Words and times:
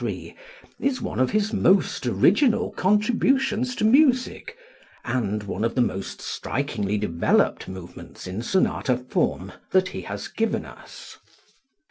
3), 0.01 0.33
is 0.79 0.99
one 0.99 1.19
of 1.19 1.29
his 1.29 1.53
most 1.53 2.07
original 2.07 2.71
contributions 2.71 3.75
to 3.75 3.85
music, 3.85 4.57
and 5.05 5.43
one 5.43 5.63
of 5.63 5.75
the 5.75 5.79
most 5.81 6.19
strikingly 6.21 6.97
developed 6.97 7.67
movements 7.67 8.25
in 8.25 8.41
sonata 8.41 8.97
form 8.97 9.51
that 9.69 9.89
he 9.89 10.01
has 10.01 10.27
given 10.27 10.65
us. 10.65 11.19